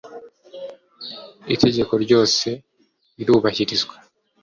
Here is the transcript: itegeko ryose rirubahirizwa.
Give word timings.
itegeko 1.53 1.93
ryose 2.03 2.47
rirubahirizwa. 3.17 3.95